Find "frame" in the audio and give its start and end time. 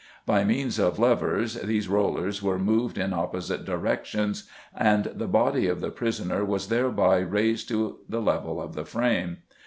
8.83-9.43